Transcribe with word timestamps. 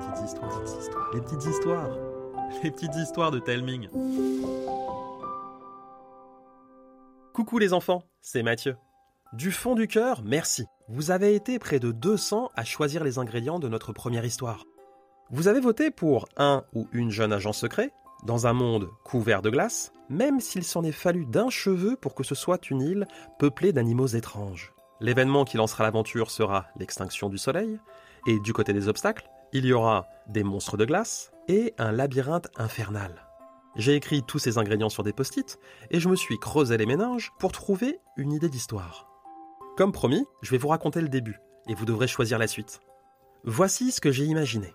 petites 0.00 0.24
histoires, 0.24 0.60
les 1.12 1.20
petites 1.20 1.44
histoires, 1.44 1.90
les 2.62 2.70
petites 2.70 2.96
histoires 2.96 3.30
de 3.30 3.38
Telming. 3.38 3.88
Coucou 7.32 7.58
les 7.58 7.72
enfants, 7.72 8.04
c'est 8.20 8.42
Mathieu. 8.42 8.76
Du 9.32 9.52
fond 9.52 9.74
du 9.74 9.86
cœur, 9.86 10.22
merci. 10.24 10.66
Vous 10.88 11.10
avez 11.10 11.34
été 11.34 11.58
près 11.58 11.78
de 11.78 11.92
200 11.92 12.50
à 12.56 12.64
choisir 12.64 13.04
les 13.04 13.18
ingrédients 13.18 13.58
de 13.58 13.68
notre 13.68 13.92
première 13.92 14.24
histoire. 14.24 14.64
Vous 15.30 15.46
avez 15.46 15.60
voté 15.60 15.90
pour 15.90 16.28
un 16.36 16.64
ou 16.74 16.88
une 16.92 17.10
jeune 17.10 17.32
agent 17.32 17.52
secret, 17.52 17.92
dans 18.24 18.46
un 18.46 18.52
monde 18.52 18.88
couvert 19.04 19.42
de 19.42 19.50
glace, 19.50 19.92
même 20.08 20.40
s'il 20.40 20.64
s'en 20.64 20.82
est 20.82 20.92
fallu 20.92 21.24
d'un 21.26 21.48
cheveu 21.48 21.96
pour 21.96 22.14
que 22.14 22.24
ce 22.24 22.34
soit 22.34 22.70
une 22.70 22.82
île 22.82 23.06
peuplée 23.38 23.72
d'animaux 23.72 24.08
étranges. 24.08 24.72
L'événement 25.00 25.44
qui 25.44 25.56
lancera 25.56 25.84
l'aventure 25.84 26.30
sera 26.30 26.66
l'extinction 26.76 27.28
du 27.28 27.38
soleil, 27.38 27.78
et 28.26 28.38
du 28.40 28.52
côté 28.52 28.72
des 28.72 28.88
obstacles, 28.88 29.30
il 29.52 29.66
y 29.66 29.72
aura 29.72 30.06
des 30.26 30.44
monstres 30.44 30.76
de 30.76 30.84
glace 30.84 31.32
et 31.48 31.74
un 31.78 31.92
labyrinthe 31.92 32.48
infernal. 32.56 33.26
J'ai 33.76 33.94
écrit 33.94 34.22
tous 34.22 34.38
ces 34.38 34.58
ingrédients 34.58 34.88
sur 34.88 35.02
des 35.02 35.12
post-it 35.12 35.58
et 35.90 36.00
je 36.00 36.08
me 36.08 36.16
suis 36.16 36.38
creusé 36.38 36.76
les 36.76 36.86
méninges 36.86 37.32
pour 37.38 37.52
trouver 37.52 38.00
une 38.16 38.32
idée 38.32 38.48
d'histoire. 38.48 39.08
Comme 39.76 39.92
promis, 39.92 40.26
je 40.42 40.50
vais 40.50 40.58
vous 40.58 40.68
raconter 40.68 41.00
le 41.00 41.08
début 41.08 41.38
et 41.68 41.74
vous 41.74 41.84
devrez 41.84 42.08
choisir 42.08 42.38
la 42.38 42.48
suite. 42.48 42.80
Voici 43.44 43.92
ce 43.92 44.00
que 44.00 44.10
j'ai 44.10 44.24
imaginé. 44.24 44.72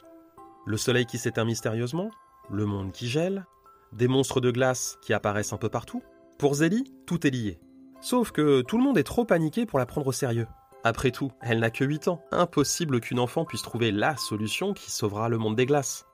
Le 0.65 0.77
soleil 0.77 1.05
qui 1.05 1.17
s'éteint 1.17 1.45
mystérieusement, 1.45 2.09
le 2.49 2.65
monde 2.65 2.91
qui 2.91 3.07
gèle, 3.07 3.45
des 3.91 4.07
monstres 4.07 4.41
de 4.41 4.51
glace 4.51 4.97
qui 5.01 5.13
apparaissent 5.13 5.53
un 5.53 5.57
peu 5.57 5.69
partout. 5.69 6.01
Pour 6.37 6.55
Zélie, 6.55 6.91
tout 7.05 7.25
est 7.27 7.31
lié. 7.31 7.59
Sauf 8.01 8.31
que 8.31 8.61
tout 8.61 8.77
le 8.77 8.83
monde 8.83 8.97
est 8.97 9.03
trop 9.03 9.25
paniqué 9.25 9.65
pour 9.65 9.79
la 9.79 9.85
prendre 9.85 10.07
au 10.07 10.11
sérieux. 10.11 10.47
Après 10.85 11.09
tout, 11.09 11.31
elle 11.41 11.61
n'a 11.61 11.71
que 11.71 11.83
8 11.83 12.09
ans. 12.09 12.21
Impossible 12.31 12.99
qu'une 12.99 13.19
enfant 13.19 13.43
puisse 13.43 13.63
trouver 13.63 13.91
la 13.91 14.15
solution 14.17 14.75
qui 14.75 14.91
sauvera 14.91 15.29
le 15.29 15.39
monde 15.39 15.55
des 15.55 15.65
glaces. 15.65 16.05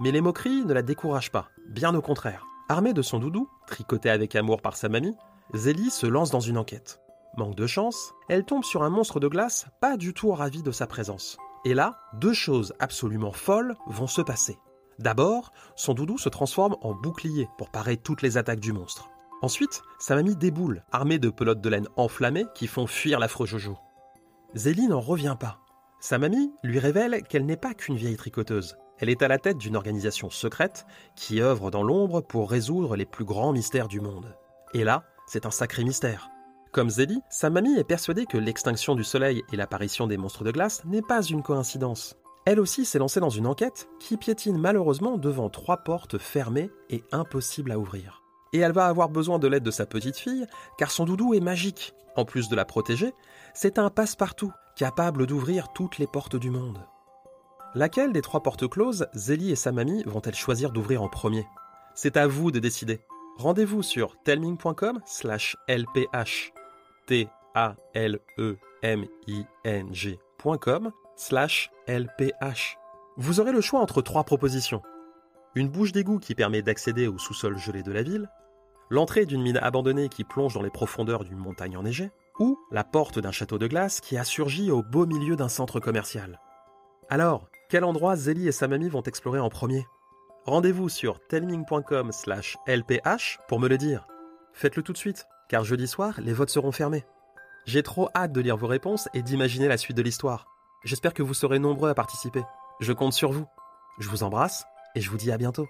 Mais 0.00 0.10
les 0.10 0.20
moqueries 0.20 0.66
ne 0.66 0.74
la 0.74 0.82
découragent 0.82 1.32
pas, 1.32 1.48
bien 1.70 1.94
au 1.94 2.02
contraire. 2.02 2.44
Armée 2.68 2.92
de 2.92 3.00
son 3.00 3.20
doudou, 3.20 3.48
tricoté 3.66 4.10
avec 4.10 4.36
amour 4.36 4.60
par 4.60 4.76
sa 4.76 4.90
mamie, 4.90 5.16
Zélie 5.54 5.88
se 5.88 6.06
lance 6.06 6.30
dans 6.30 6.40
une 6.40 6.58
enquête. 6.58 7.00
Manque 7.38 7.54
de 7.54 7.66
chance, 7.66 8.12
elle 8.28 8.44
tombe 8.44 8.64
sur 8.64 8.82
un 8.82 8.90
monstre 8.90 9.18
de 9.18 9.28
glace 9.28 9.66
pas 9.80 9.96
du 9.96 10.12
tout 10.12 10.30
ravi 10.30 10.62
de 10.62 10.72
sa 10.72 10.86
présence. 10.86 11.38
Et 11.64 11.72
là, 11.72 11.98
deux 12.12 12.34
choses 12.34 12.74
absolument 12.80 13.32
folles 13.32 13.76
vont 13.86 14.06
se 14.06 14.20
passer. 14.20 14.58
D'abord, 14.98 15.52
son 15.74 15.94
doudou 15.94 16.18
se 16.18 16.28
transforme 16.28 16.76
en 16.82 16.92
bouclier 16.92 17.48
pour 17.56 17.70
parer 17.70 17.96
toutes 17.96 18.20
les 18.20 18.36
attaques 18.36 18.60
du 18.60 18.74
monstre. 18.74 19.08
Ensuite, 19.40 19.80
sa 19.98 20.16
mamie 20.16 20.36
déboule, 20.36 20.84
armée 20.92 21.18
de 21.18 21.30
pelotes 21.30 21.62
de 21.62 21.68
laine 21.70 21.88
enflammées 21.96 22.44
qui 22.54 22.66
font 22.66 22.86
fuir 22.86 23.20
l'affreux 23.20 23.46
Jojo. 23.46 23.78
Zélie 24.54 24.88
n'en 24.88 25.00
revient 25.00 25.36
pas. 25.38 25.60
Sa 26.00 26.16
mamie 26.16 26.50
lui 26.62 26.78
révèle 26.78 27.22
qu'elle 27.28 27.44
n'est 27.44 27.58
pas 27.58 27.74
qu'une 27.74 27.96
vieille 27.96 28.16
tricoteuse. 28.16 28.76
Elle 28.98 29.10
est 29.10 29.22
à 29.22 29.28
la 29.28 29.38
tête 29.38 29.58
d'une 29.58 29.76
organisation 29.76 30.30
secrète 30.30 30.86
qui 31.16 31.42
œuvre 31.42 31.70
dans 31.70 31.82
l'ombre 31.82 32.22
pour 32.22 32.50
résoudre 32.50 32.96
les 32.96 33.04
plus 33.04 33.26
grands 33.26 33.52
mystères 33.52 33.88
du 33.88 34.00
monde. 34.00 34.34
Et 34.72 34.84
là, 34.84 35.04
c'est 35.26 35.44
un 35.44 35.50
sacré 35.50 35.84
mystère. 35.84 36.30
Comme 36.72 36.88
Zélie, 36.88 37.20
sa 37.28 37.50
mamie 37.50 37.78
est 37.78 37.84
persuadée 37.84 38.24
que 38.24 38.38
l'extinction 38.38 38.94
du 38.94 39.04
soleil 39.04 39.42
et 39.52 39.56
l'apparition 39.56 40.06
des 40.06 40.16
monstres 40.16 40.44
de 40.44 40.50
glace 40.50 40.82
n'est 40.86 41.02
pas 41.02 41.22
une 41.22 41.42
coïncidence. 41.42 42.16
Elle 42.46 42.60
aussi 42.60 42.86
s'est 42.86 42.98
lancée 42.98 43.20
dans 43.20 43.28
une 43.28 43.46
enquête 43.46 43.88
qui 44.00 44.16
piétine 44.16 44.56
malheureusement 44.56 45.18
devant 45.18 45.50
trois 45.50 45.78
portes 45.78 46.16
fermées 46.16 46.70
et 46.88 47.04
impossibles 47.12 47.72
à 47.72 47.78
ouvrir. 47.78 48.22
Et 48.52 48.58
elle 48.58 48.72
va 48.72 48.86
avoir 48.86 49.08
besoin 49.08 49.38
de 49.38 49.46
l'aide 49.46 49.62
de 49.62 49.70
sa 49.70 49.86
petite 49.86 50.16
fille, 50.16 50.46
car 50.78 50.90
son 50.90 51.04
doudou 51.04 51.34
est 51.34 51.40
magique. 51.40 51.94
En 52.16 52.24
plus 52.24 52.48
de 52.48 52.56
la 52.56 52.64
protéger, 52.64 53.14
c'est 53.54 53.78
un 53.78 53.90
passe-partout, 53.90 54.52
capable 54.76 55.26
d'ouvrir 55.26 55.72
toutes 55.72 55.98
les 55.98 56.06
portes 56.06 56.36
du 56.36 56.50
monde. 56.50 56.78
Laquelle 57.74 58.12
des 58.12 58.22
trois 58.22 58.42
portes 58.42 58.68
closes 58.68 59.06
Zélie 59.14 59.50
et 59.50 59.56
sa 59.56 59.72
mamie 59.72 60.02
vont-elles 60.04 60.34
choisir 60.34 60.72
d'ouvrir 60.72 61.02
en 61.02 61.08
premier? 61.08 61.46
C'est 61.94 62.16
à 62.16 62.26
vous 62.26 62.50
de 62.50 62.58
décider. 62.58 63.00
Rendez-vous 63.36 63.82
sur 63.82 64.16
telming.com 64.24 65.00
slash 65.04 65.56
lph 65.68 66.52
t 67.06 67.28
a 67.54 67.76
l 67.94 68.18
e 68.38 68.56
m 68.82 69.06
i 69.26 69.44
n 69.64 69.92
g.com 69.92 70.92
slash 71.16 71.70
lph. 71.86 72.78
Vous 73.16 73.40
aurez 73.40 73.52
le 73.52 73.60
choix 73.60 73.80
entre 73.80 74.02
trois 74.02 74.24
propositions 74.24 74.82
une 75.58 75.68
bouche 75.68 75.92
d'égout 75.92 76.20
qui 76.20 76.34
permet 76.34 76.62
d'accéder 76.62 77.08
au 77.08 77.18
sous-sol 77.18 77.58
gelé 77.58 77.82
de 77.82 77.90
la 77.90 78.02
ville, 78.02 78.30
l'entrée 78.90 79.26
d'une 79.26 79.42
mine 79.42 79.58
abandonnée 79.58 80.08
qui 80.08 80.22
plonge 80.22 80.54
dans 80.54 80.62
les 80.62 80.70
profondeurs 80.70 81.24
d'une 81.24 81.36
montagne 81.36 81.76
enneigée, 81.76 82.10
ou 82.38 82.56
la 82.70 82.84
porte 82.84 83.18
d'un 83.18 83.32
château 83.32 83.58
de 83.58 83.66
glace 83.66 84.00
qui 84.00 84.16
a 84.16 84.22
surgi 84.22 84.70
au 84.70 84.82
beau 84.82 85.04
milieu 85.04 85.34
d'un 85.34 85.48
centre 85.48 85.80
commercial. 85.80 86.40
Alors, 87.10 87.48
quel 87.68 87.82
endroit 87.82 88.14
Zélie 88.14 88.46
et 88.46 88.52
sa 88.52 88.68
mamie 88.68 88.88
vont 88.88 89.02
explorer 89.02 89.40
en 89.40 89.48
premier? 89.48 89.84
Rendez-vous 90.44 90.88
sur 90.88 91.18
telming.com 91.26 92.12
slash 92.12 92.56
lph 92.68 93.38
pour 93.48 93.58
me 93.58 93.68
le 93.68 93.76
dire. 93.76 94.06
Faites-le 94.52 94.84
tout 94.84 94.92
de 94.92 94.98
suite, 94.98 95.26
car 95.48 95.64
jeudi 95.64 95.88
soir, 95.88 96.14
les 96.20 96.32
votes 96.32 96.50
seront 96.50 96.72
fermés. 96.72 97.04
J'ai 97.66 97.82
trop 97.82 98.08
hâte 98.14 98.32
de 98.32 98.40
lire 98.40 98.56
vos 98.56 98.68
réponses 98.68 99.08
et 99.12 99.22
d'imaginer 99.22 99.66
la 99.66 99.76
suite 99.76 99.96
de 99.96 100.02
l'histoire. 100.02 100.46
J'espère 100.84 101.12
que 101.12 101.22
vous 101.24 101.34
serez 101.34 101.58
nombreux 101.58 101.90
à 101.90 101.94
participer. 101.94 102.44
Je 102.78 102.92
compte 102.92 103.12
sur 103.12 103.32
vous. 103.32 103.46
Je 103.98 104.08
vous 104.08 104.22
embrasse 104.22 104.64
et 104.94 105.00
je 105.00 105.10
vous 105.10 105.16
dis 105.16 105.30
à 105.30 105.38
bientôt. 105.38 105.68